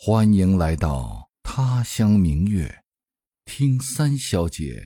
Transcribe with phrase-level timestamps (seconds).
[0.00, 2.84] 欢迎来到他乡明月，
[3.44, 4.84] 听三小姐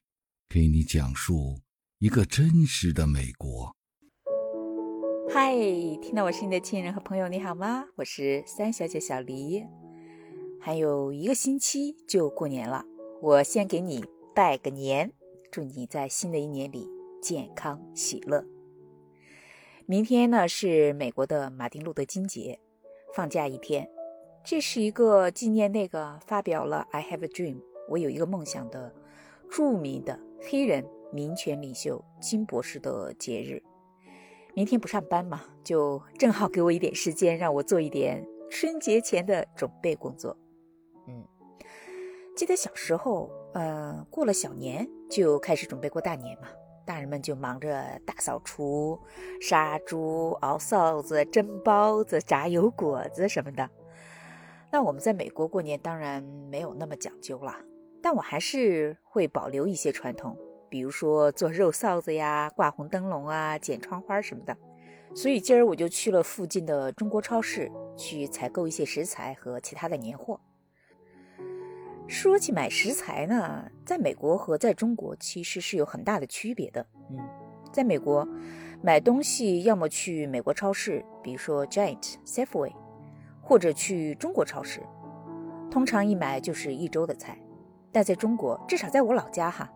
[0.49, 1.61] 给你讲述
[1.99, 3.77] 一个真实的美国。
[5.29, 5.55] 嗨，
[6.01, 7.85] 听到我声音的亲人和朋友，你好吗？
[7.97, 9.63] 我是三小姐小黎。
[10.59, 12.83] 还有一个星期就过年了，
[13.21, 14.03] 我先给你
[14.35, 15.13] 拜个年，
[15.51, 16.89] 祝你在新的一年里
[17.21, 18.43] 健康喜乐。
[19.85, 22.59] 明天呢是美国的马丁路德金节，
[23.15, 23.87] 放假一天。
[24.45, 27.55] 这是一个纪念那个发表了《I Have a Dream》
[27.89, 28.93] 我有一个梦想的
[29.49, 33.63] 著名的黑人民权领袖金博士的节日。
[34.55, 40.37] 明天不上班嘛，就 正好给我一点时间，让我做一点春节前的准备工作。
[41.07, 41.25] 嗯，
[42.37, 46.49] 记得小时候，呃，过了小年就开始准备过大年嘛，
[46.85, 48.99] 大人们就忙着大扫除、
[49.41, 53.71] 杀猪、熬臊子、蒸包子、炸油果子什么的。
[54.73, 57.55] 那我们在美国过年当然没有那么讲究了，
[58.03, 60.35] 但我还是会保留一些传统，
[60.71, 64.57] 比如说做肉臊子呀、挂红灯笼啊、剪窗花什么的。
[65.15, 70.41] 所以今儿我就去了附近的中国超市去采购一些食材和其他的年货。
[72.09, 76.87] 说起买食材呢，在美国和在中国其实是有很大的区别的。
[77.11, 77.19] 嗯，
[77.71, 78.27] 在美国
[78.83, 82.73] 买东西要么去美国超市，比如说 Giant、Safeway。
[83.53, 84.81] 或者去中国超市，
[85.71, 87.37] 通常一买就是一周的菜。
[87.93, 89.71] 但在中国，至少在我老家哈，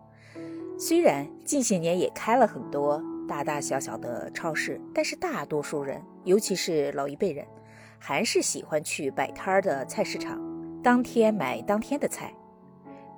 [0.79, 7.47] 虽然近些年也开了很多大大小小的超市，但是大多数人，尤其是老一辈人，
[7.99, 10.41] 还是喜欢去摆摊儿的菜市场，
[10.83, 12.33] 当天买当天的菜，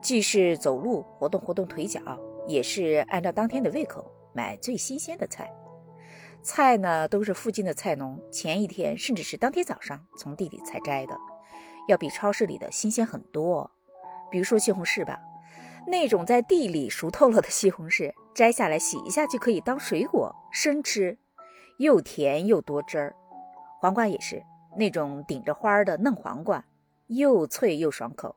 [0.03, 2.01] 既是走路活动活动腿脚，
[2.49, 5.49] 也是按照当天的胃口买最新鲜的菜。
[6.43, 11.19] 菜呢，都是附近的菜农前一天甚至是当天早上从地里采摘的，
[11.89, 13.71] 要比超市里的新鲜很多。
[14.31, 15.19] 比如说西红柿吧，
[15.87, 21.19] 那种在地里熟透了的西红柿，摘下来洗一下就可以当水果生吃，
[21.79, 23.15] 又甜又多汁儿。
[23.81, 24.43] 黄瓜也是
[24.77, 26.65] 那种顶着花的嫩黄瓜，
[27.07, 28.37] 又脆又爽口。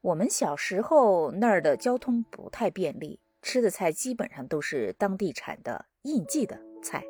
[0.00, 3.21] 我们小时候那儿的交通不太便利。
[3.42, 7.04] 吃的菜基本上都是当地产的应季的菜，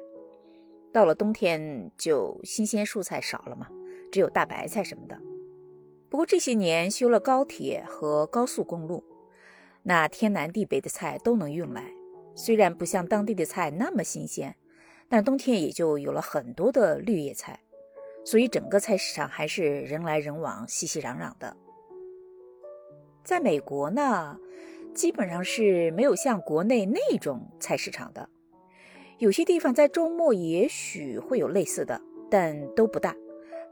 [0.90, 3.68] 到了冬天就新鲜蔬菜少了嘛，
[4.10, 5.20] 只有大白菜什么的。
[6.08, 9.04] 不过这些年修了高铁和高速公路，
[9.82, 11.92] 那天南地北的菜都能运来。
[12.34, 14.56] 虽然不像当地的菜那么新鲜，
[15.10, 17.60] 但冬天也就有了很多的绿叶菜，
[18.24, 21.54] 所以整个菜市场还是人来人往、熙熙攘攘的。
[23.22, 24.38] 在美国呢。
[24.94, 28.28] 基本上是没有像国内那种菜市场的，
[29.18, 33.14] 有些地方在周末也许会有类似的，但都不大，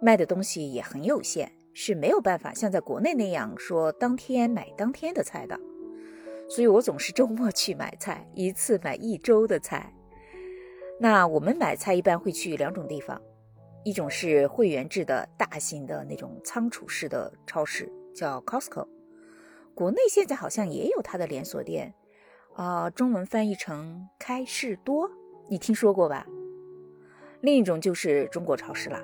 [0.01, 5.59] 卖的东西也很有限，是没有办法像在国内那样说当天买当天的菜的。
[6.49, 9.93] 所以我总是周末去买菜，一次买一周的菜。
[10.99, 13.21] 那我们买菜一般会去两种地方，
[13.85, 18.87] 一种是会员制的大型的那种仓储式的超市，叫 Costco。
[19.81, 21.95] 国内现在好像也有它的连锁店，
[22.53, 25.11] 啊，中文翻译成开市多，
[25.49, 26.27] 你听说过吧？
[27.41, 29.03] 另一种就是中国超市了。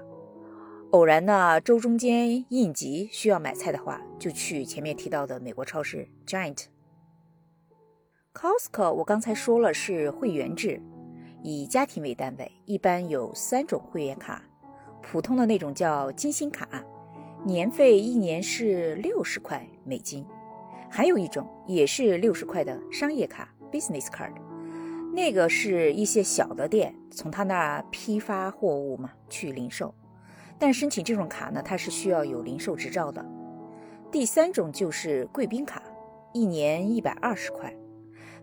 [0.91, 6.67] 偶然呢，周中间应急需要买菜的话，就去前面提到的美国超市 Giant。
[8.35, 10.79] Costco 我刚才说了是会员制，
[11.43, 14.43] 以家庭为单位，一般有三种会员卡，
[15.01, 16.69] 普通的那种叫金星卡，
[17.47, 20.23] 年费一年是六十块美金。
[20.89, 24.33] 还有一种也是六十块的商业卡 （business card），
[25.13, 29.95] 那个是一些小的店从他那批发货物嘛去零售，
[30.59, 33.25] 但申请这种卡呢，它是需要有零售执照的。
[34.11, 35.83] 第三种就是贵宾卡，
[36.33, 37.75] 一年一百二十块，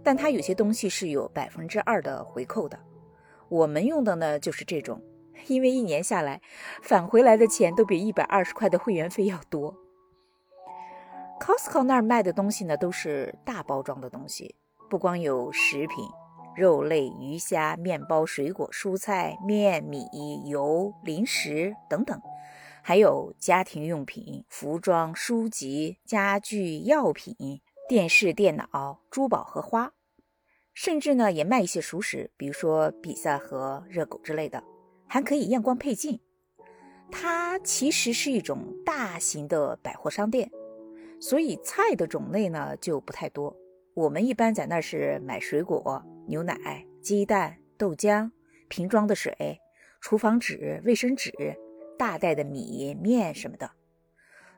[0.04, 2.78] 但它有些东西是有百分之二的回扣的。
[3.50, 5.02] 我们用的呢就是这种，
[5.48, 6.42] 因为一年下来
[6.82, 9.76] 返回来的钱都比一百二十块的会员费要多。
[11.44, 14.56] Costco 那儿卖的东西呢，都是大包装的东西，
[14.90, 16.08] 不光有食品、
[16.56, 20.08] 肉类、鱼虾、面包、水果、蔬菜、面、米、
[20.48, 22.18] 油、零食等等，
[22.82, 27.36] 还有家庭用品、服装、书籍、家具、药品、
[27.90, 29.92] 电视、电脑、珠宝和花，
[30.74, 34.64] 甚至呢也卖一些熟食，比如说比萨和热狗之类的，
[35.08, 36.22] 还可以验光配镜。
[37.12, 40.50] 它其实是一种大型的百货商店。
[41.24, 43.56] 所以菜的种类呢就不太多。
[43.94, 48.30] 我们一般在那是买水果、牛奶、鸡蛋、豆浆、
[48.68, 49.58] 瓶装的水、
[50.02, 51.32] 厨房纸、卫生纸、
[51.98, 53.72] 大袋的米面什么的。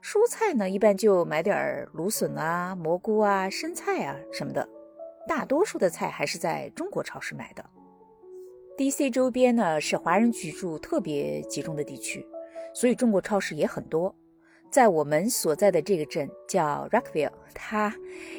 [0.02, 4.68] 蔬菜呢，一般就买点芦笋啊、蘑菇啊、生菜啊什么的。
[5.28, 7.64] 大多数的菜还是在中国超市买的。
[8.76, 9.12] D.C.
[9.12, 12.26] 周边呢是华人居住特别集中的地区，
[12.74, 14.16] 所以中国超市也很多。
[14.72, 17.96] 在我们所在的这个镇叫 Rockville，它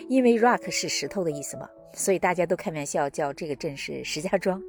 [0.09, 4.63] 因为 Rock 是石头的意思嘛，所以大家都开玩笑叫这个镇是石家庄。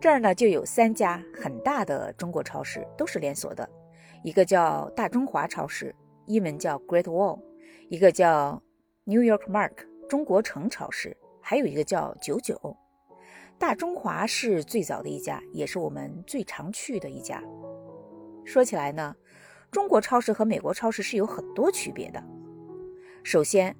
[0.00, 3.68] 这儿呢就有三家很大的中国超市，都是连锁的，
[4.22, 5.92] 一个叫大中华超市，
[6.26, 7.40] 英文叫 Great Wall；
[7.88, 8.62] 一个叫
[9.04, 9.72] New York Mark
[10.08, 12.76] 中国城超市，还有一个叫九九。
[13.58, 17.42] 大中华是最早的一家，也是我们最常去的一家。
[18.44, 19.16] 说起来呢。
[19.74, 22.22] 中国超市和美国超市是有很多区别的。
[23.24, 23.74] 首先，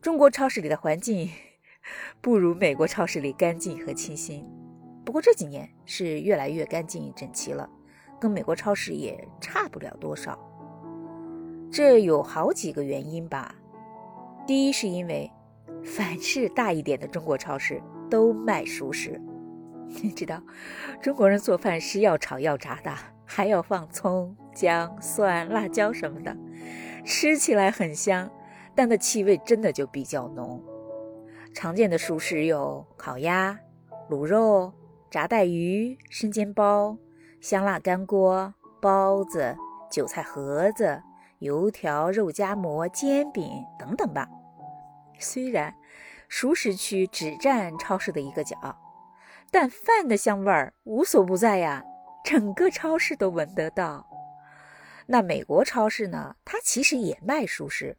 [0.00, 1.28] 中国超市里的环境
[2.22, 4.48] 不如美国超市里干净和清新。
[5.04, 7.68] 不过这几年是越来越干净整齐了，
[8.20, 10.38] 跟美国超市也差不了多少。
[11.72, 13.52] 这有好几个原因吧。
[14.46, 15.28] 第一是因为，
[15.82, 19.20] 凡是大一点的中国超市都卖熟食。
[20.04, 20.40] 你知道，
[21.00, 22.94] 中国人做饭是要炒要炸的，
[23.26, 24.36] 还要放葱。
[24.54, 26.36] 姜、蒜、辣椒什么的，
[27.04, 28.30] 吃起来很香，
[28.74, 30.62] 但那气味真的就比较浓。
[31.54, 33.58] 常见的熟食有烤鸭、
[34.08, 34.72] 卤肉、
[35.10, 36.96] 炸带鱼、生煎包、
[37.40, 39.56] 香辣干锅、包子、
[39.90, 41.02] 韭菜盒子、
[41.40, 44.28] 油条、肉夹馍、煎饼等等吧。
[45.18, 45.74] 虽然
[46.28, 48.56] 熟食区只占超市的一个角，
[49.50, 51.84] 但饭的香味儿无所不在呀，
[52.24, 54.06] 整个超市都闻得到。
[55.12, 56.34] 那美国超市呢？
[56.42, 57.94] 它其实也卖熟食，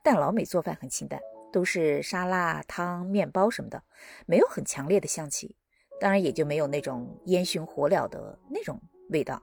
[0.00, 1.20] 但老美做饭很清淡，
[1.52, 3.82] 都是沙拉、汤、面包什么的，
[4.26, 5.56] 没有很强烈的香气，
[6.00, 8.80] 当然也就没有那种烟熏火燎的那种
[9.10, 9.42] 味道。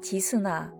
[0.00, 0.72] 其次呢，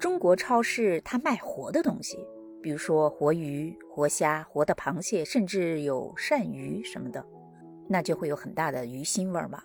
[0.00, 2.18] 中国超市它卖活的东西，
[2.60, 7.24] 比如说活鱼、活虾、活的螃蟹，甚至有鳝鱼什么的，
[7.88, 9.62] 那就会有很大的鱼腥味嘛。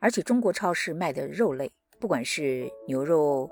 [0.00, 1.70] 而且中国超市卖的肉类，
[2.00, 3.48] 不管是牛肉，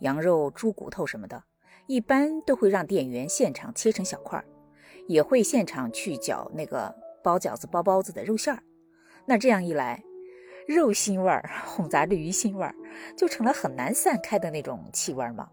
[0.00, 1.44] 羊肉、猪骨头什么的，
[1.86, 4.44] 一般都会让店员现场切成小块儿，
[5.06, 8.62] 也会现场去搅那个包饺子、包包子的肉馅儿。
[9.26, 10.02] 那这样一来，
[10.66, 12.74] 肉腥味儿 混杂着鱼腥味儿，
[13.16, 15.48] 就成了很难散开的那种气味嘛。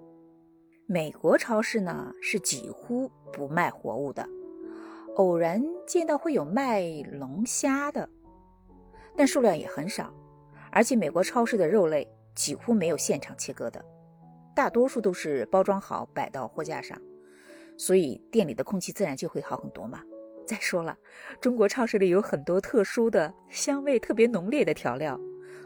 [0.87, 4.27] 美国超市呢是几乎不卖活物的，
[5.15, 8.07] 偶然见到会有卖龙虾的，
[9.17, 10.13] 但数量也很少，
[10.71, 13.83] 而且美国超市的肉类几乎没有现场切割的。
[14.55, 16.97] 大多数都是包装好摆到货架上，
[17.77, 20.01] 所以店里的空气自然就会好很多嘛。
[20.47, 20.97] 再说了，
[21.41, 25.19] 中国超市里有很多特殊的、香味特别浓烈的调料，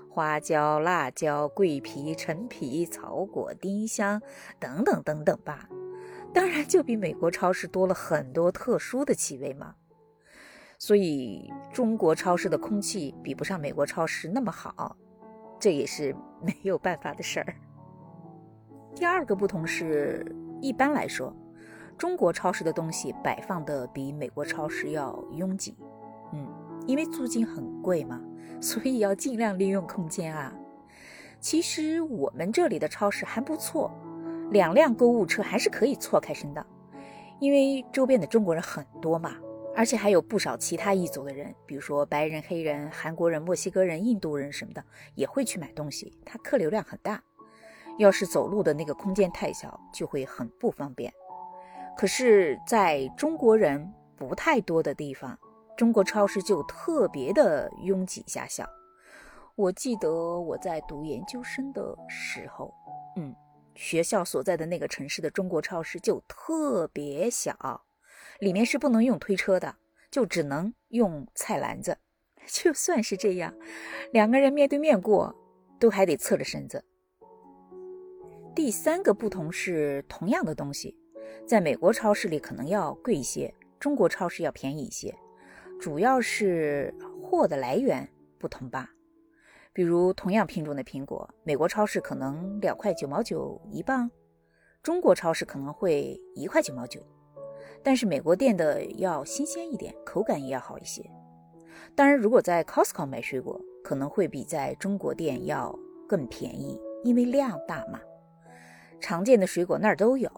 [0.10, 4.20] 花椒、辣椒、桂皮、陈皮、草果、丁香
[4.60, 5.70] 等等等等吧，
[6.34, 9.76] 当然就比美国超市多了很多特殊的气味嘛。
[10.78, 14.96] 所以中国超市的空气比不上美国超市那么好，
[15.60, 17.54] 这也是没有办法的事儿。
[19.00, 20.26] 第二个不同是，
[20.60, 21.34] 一般来说，
[21.98, 25.78] 中国超市的东西摆放的比美国超市要拥挤。
[26.34, 26.46] 嗯，
[26.86, 28.22] 因为租金很贵嘛，
[28.60, 30.54] 所以要尽量利用空间啊。
[31.40, 33.90] 其实我们这里的超市还不错，
[34.52, 36.66] 两辆购物车还是可以错开身的，
[37.40, 39.38] 因为周边的中国人很多嘛，
[39.74, 44.84] 而且还有不少其他一族的人，比如说白人、黑人、韩国人、墨西哥人、印度人什么的，
[45.16, 47.24] 也会去买东西，它客流量很大。
[48.00, 51.14] 要是走路的那个空间太小，就会很不方便。
[51.98, 55.38] 可是，在中国人不太多的地方，
[55.76, 58.66] 中国超市就特别的拥挤狭小。
[59.56, 62.74] 我记得我在读研究生的时候，
[63.18, 63.36] 嗯，
[63.76, 67.82] 学校所在的那个城市的中国超市就特别小，
[68.40, 69.76] 里面是不能用推车的，
[70.10, 71.98] 就只能用菜篮子。
[72.48, 73.54] 就算是这样，
[74.14, 75.36] 两个人面对面过，
[75.78, 76.86] 都还得侧着身子。
[78.56, 80.96] 第三个不同是，同样的东西，
[81.46, 85.16] 在美国超市里可能要贵一些，中国超市要便宜一些，
[85.80, 88.90] 主要是货的来源不同吧。
[89.72, 94.12] 比如同样品种的苹果，美国超市可能两块九毛九一磅，
[94.84, 97.02] 中国超市可能会一块九毛九。
[97.82, 101.02] 但是美国店的要新鲜一点，口感也要好一些。
[101.96, 105.74] 当然，如果在 Costco 买水果，可能会比在中国店要
[106.08, 108.02] 更便宜，因为量大嘛。
[109.00, 110.30] 常见的水果那儿都有，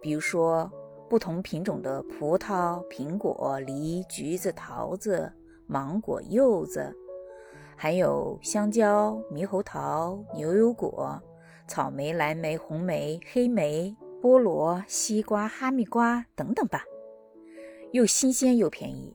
[0.00, 0.70] 比如说
[1.08, 5.30] 不同品种的葡萄、苹果、梨、橘子、桃子、
[5.66, 6.94] 芒果、柚子，
[7.76, 11.20] 还有香蕉、猕猴桃、牛油果、
[11.68, 16.82] 草莓、蓝莓、红莓、黑莓、菠萝、西瓜、哈密瓜等等吧，
[17.92, 19.14] 又新鲜又便宜。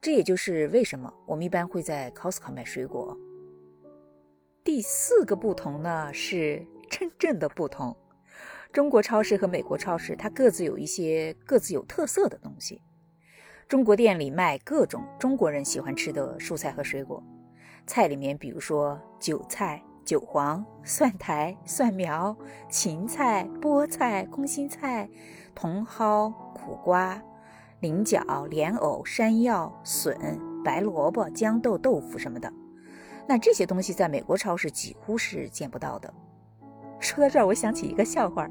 [0.00, 3.16] 这也就是为什么我们一般会在 Costco 买水果。
[4.62, 7.96] 第四个不同呢，是真正的不同。
[8.72, 12.82] 中国超市和美国超市，它各自有一些各自有特色的东西。
[13.68, 17.22] 中国店里卖各种中国人喜欢吃的蔬菜和水果，
[17.86, 19.82] 菜里面比如说韭菜。
[20.04, 22.34] 韭黄、蒜苔、蒜苗、
[22.70, 25.06] 芹菜、菠菜、空心菜、
[25.54, 27.22] 茼蒿、苦瓜、
[27.80, 30.16] 菱角、莲藕、山药、笋、
[30.64, 32.50] 白萝卜、豇豆、豆腐什么的，
[33.28, 36.14] 那这些东西在美国超市几乎是见不到的。
[37.00, 38.48] 说到这儿，我想起一个笑话：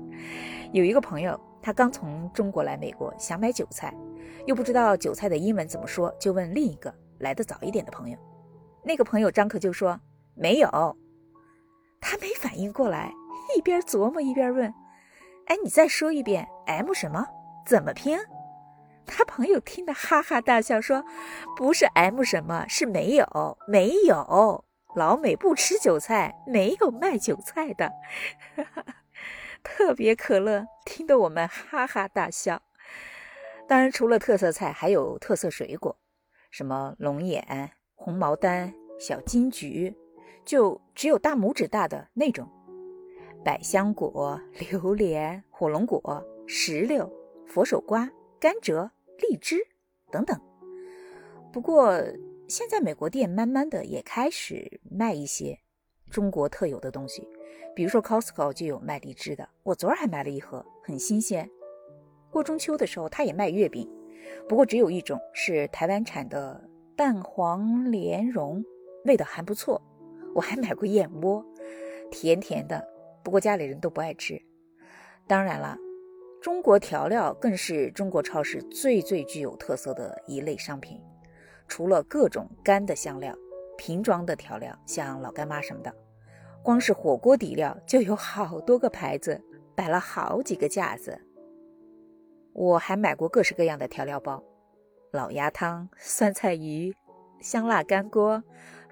[0.72, 3.94] 有一个朋友，他刚从中国来美国，想买韭菜，
[4.46, 8.18] 又不知道韭菜的英文怎么说，就问另一个来的早一点的朋友。
[8.84, 10.00] 那个朋友张口就说
[10.34, 10.70] ：“没有。”
[12.00, 13.12] 他没反应过来，
[13.58, 14.74] 一边琢磨一边问
[15.48, 17.25] ：“哎，你再说一遍，M 什么？
[17.66, 18.18] 怎么拼？”
[19.06, 21.04] 他朋友听得哈哈大笑，说
[21.58, 24.63] ：“不是 M 什么，是没有，没有。
[24.98, 27.94] 老美不吃韭菜，没有卖韭菜的。
[29.63, 32.63] ”特别可乐，听得我们哈哈大笑。
[33.68, 35.96] 当然，除了特色菜，还有特色水果，
[36.50, 39.96] 什么龙眼、红毛丹、小金桔。
[40.44, 42.50] 就只有大拇指大的那种，
[43.44, 47.12] 百香果、榴莲、火龙果、石榴、
[47.46, 48.89] 佛手瓜、甘蔗、
[49.20, 49.58] 荔枝
[50.10, 50.39] 等等。
[51.51, 52.01] 不过
[52.48, 55.60] 现在美国店慢慢的也开始卖一些
[56.10, 57.27] 中国特有的东西，
[57.75, 61.50] 比如说 Costco 就有卖荔枝的，我昨儿还买了一盒，很新鲜。
[62.32, 63.89] 过中秋的时候，它也卖月饼，
[64.48, 68.63] 不过只有一种是台湾产的蛋黄莲蓉，
[69.04, 69.82] 味道还不错。
[70.34, 71.46] 我还买过燕窝，
[72.10, 72.82] 甜甜的，
[73.24, 74.42] 不过家里人都不爱吃。
[75.27, 75.77] 当然了，
[76.42, 80.98] 中国调料更是中国超市最最具有特色的一类商品。
[81.68, 83.36] 除了各种干的香料、
[83.78, 85.94] 瓶装的调料，像老干妈什么的，
[86.64, 89.44] 光是火锅底料就有好多个牌子，
[89.76, 91.20] 摆了好几个架子。
[92.54, 94.44] 我还买过各式各样的调料包，
[95.12, 96.96] 老鸭汤、酸菜鱼、
[97.40, 98.44] 香辣干锅。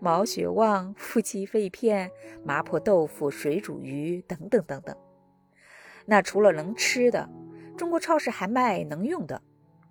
[0.01, 2.11] 毛血旺、夫妻肺片、
[2.43, 4.95] 麻婆豆腐、水煮鱼等等等等。
[6.05, 7.29] 那除了能吃的，
[7.77, 9.41] 中国超市还卖能用的，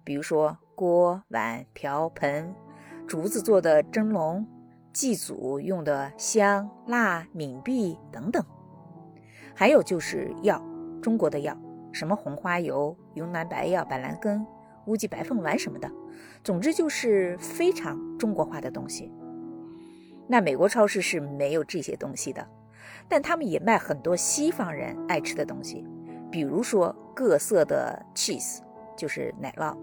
[0.05, 2.55] 比如说锅、碗、瓢、盆，
[3.07, 4.47] 竹子做的蒸笼，
[4.93, 8.43] 祭祖用的香、蜡、冥币等等。
[9.55, 10.61] 还有就是药，
[11.03, 11.57] 中国的药，
[11.93, 14.45] 什么红花油、云南白药、板蓝根、
[14.87, 15.91] 乌鸡白凤丸什么的，
[16.43, 19.13] 总之就是非常中国化的东西。
[20.27, 22.49] 那美国超市是没有这些东西的，
[23.09, 25.87] 但他们也卖很多西方人爱吃的东西，
[26.31, 28.61] 比如说各色的 cheese，
[28.97, 29.77] 就是奶酪。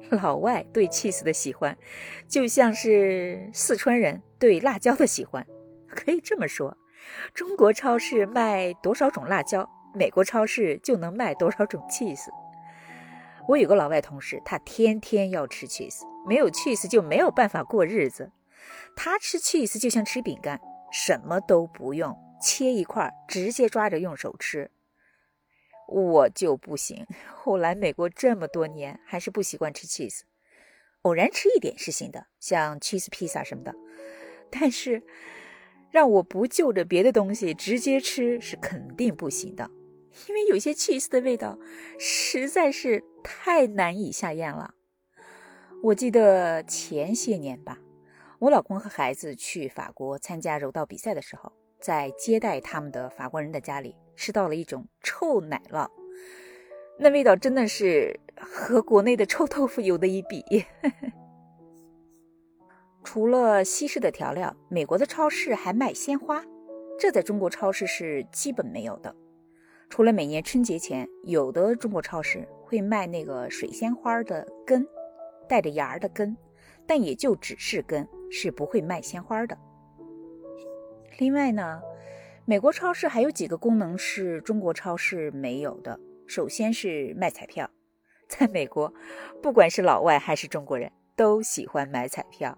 [0.10, 1.76] 老外对 cheese 的喜欢，
[2.28, 5.46] 就像是四川人对辣椒的喜欢。
[5.88, 6.76] 可以这么说，
[7.34, 12.28] 中国超市卖多少种辣椒，美国超市就能卖多少种 cheese。
[13.48, 18.30] 我有个老外同事，他天天要吃 cheese，没有 cheese 就没有办法过日子。
[18.94, 20.60] 他吃 cheese 就像吃饼干，
[20.92, 24.70] 什么都不用切一块，直接抓着用手吃。
[25.88, 30.20] 我就不行，后来美国这么多年，还是不习惯吃 cheese。
[31.02, 33.74] 偶然吃一点是行的，像 cheese 披萨什么的。
[34.50, 35.02] 但是
[35.90, 39.70] 让我不就着别的东西直接吃是肯定不行的，
[40.28, 41.58] 因为有些 cheese 的味道
[41.98, 44.74] 实在是太难以下咽了。
[45.82, 47.78] 我记得前些年吧。
[48.40, 55.88] 我老公和孩子去法国参加柔道比赛的时候，在接待他们的法国人的家里吃到了一种臭奶酪，
[56.98, 60.44] 那味道真的是和国内的臭豆腐有的一比。
[63.04, 66.44] 除了西式的调料，美国的超市还卖鲜花，
[66.98, 69.14] 这在中国超市是基本没有的。
[69.88, 74.84] 除了每年春节前，有的中国超市会卖那个水仙花的根，
[75.48, 76.36] 带着芽儿的根。
[76.88, 79.56] 但也就只是根，是不会卖鲜花的。
[81.18, 81.80] 另外呢，
[82.48, 86.00] 美国超市还有几个功能是中国超市没有的。
[86.26, 87.68] 首先是卖彩票，
[88.26, 88.90] 在美国，
[89.42, 92.56] 不管是老外还是中国人，都喜欢买彩票。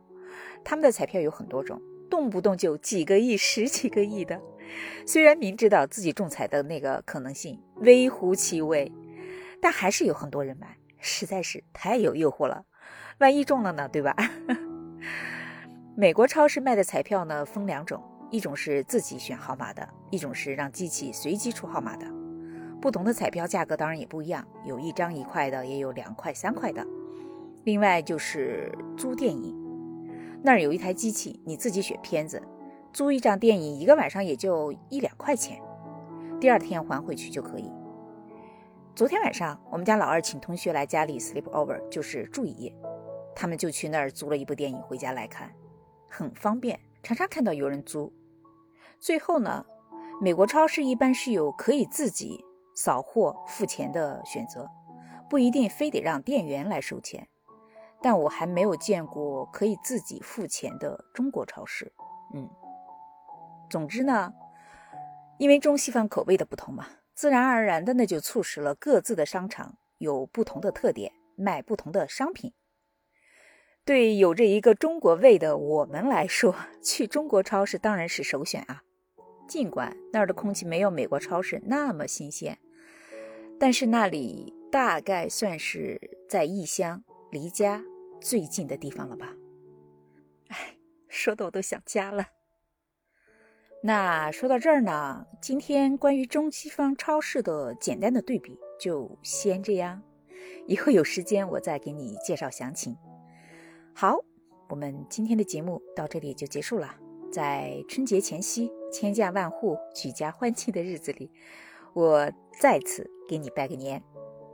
[0.62, 4.40] 他们的彩票有很多种，动不动就几个亿、十几个亿的。
[5.04, 8.92] 虽然明知道自己中彩的那个可能性微乎其微，
[9.61, 12.64] 但还是有很多人买，实在是太有诱惑了。
[13.18, 14.14] 万一中了呢，对吧？
[15.99, 22.06] 美国超市卖的彩票呢，分两种，一种是自己选号码的，一种是让机器随机出号码的。
[22.80, 26.87] 不同的彩票价格当然也不一样，有一张一块的，也有两块、三块的。
[27.64, 29.54] 另外就是租电影，
[30.42, 32.40] 那儿有一台机器，你自己选片子，
[32.92, 35.60] 租一张电影一个晚上也就一两块钱，
[36.40, 37.70] 第二天还回去就可以。
[38.94, 42.75] 昨天晚上我们家老二请同学来家里 sleep over，就是住一夜，
[43.34, 45.50] 他们就去那儿租了一部电影回家来看，
[46.08, 48.10] 很方便，常常看到有人租。
[49.00, 49.64] 最后呢，
[50.21, 52.45] 美国超市一般是有可以自己。
[52.73, 54.66] 扫货付钱的选择，
[55.28, 57.28] 不一定非得让店员来收钱，
[58.00, 61.92] 但我还没有见过可以自己付钱的中国超市。
[62.33, 62.49] 嗯，
[63.69, 64.33] 总之呢，
[65.37, 72.54] 因为中西方口味的不同嘛，自然而然的那就促使了各自的商场有不同的特点，卖不同的商品。
[73.85, 78.85] 对有着一个中国味的我们来说， 去中国超市当然是首选啊，
[79.50, 82.57] 尽管那儿的空气没有美国超市那么新鲜。
[83.59, 87.02] 但是那里大概算是在异乡
[87.33, 87.83] 离家
[88.21, 89.35] 最近的地方了吧？
[90.50, 90.76] 哎，
[91.09, 92.25] 说的我都想家了。
[93.83, 100.00] 那说到这儿呢，今天关于中西方超市的简单的对比就先这样，
[100.69, 102.97] 以后有时间我再给你介绍详情。
[103.95, 104.16] 好，
[104.69, 106.95] 我们今天的节目到这里就结束了。
[107.33, 111.30] 在春节前夕，千家万户举家欢庆的日子里。
[111.92, 112.30] 我
[112.61, 114.02] 再次给你拜个年，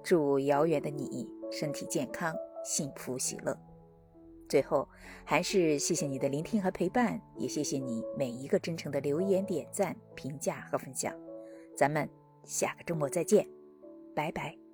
[0.03, 3.57] 祝遥远的你身体健康、幸福喜乐。
[4.49, 4.89] 最后，
[5.25, 11.13] 还是谢谢你的聆听和陪伴，也谢谢你每一个真诚的留言、点赞、评价和分享。
[11.77, 12.09] 咱们
[12.45, 13.47] 下个周末再见，
[14.15, 14.66] 拜拜。